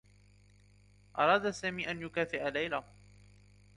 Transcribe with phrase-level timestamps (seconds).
[1.17, 2.83] أراد سامي أن يكافئ ليلى.